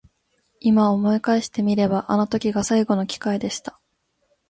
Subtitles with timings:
[0.61, 3.79] 今思い返してみればあの時が最後の機会でした。